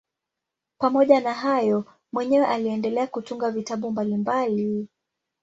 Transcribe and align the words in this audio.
Pamoja 0.77 1.19
na 1.19 1.33
hayo 1.33 1.85
mwenyewe 2.13 2.45
aliendelea 2.45 3.07
kutunga 3.07 3.51
vitabu 3.51 3.91
mbalimbali. 3.91 4.87